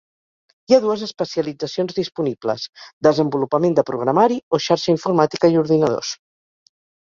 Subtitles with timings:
[0.69, 2.65] Hi ha dues especialitzacions disponibles:
[3.09, 6.15] desenvolupament de programari o xarxa informàtica i ordinadors.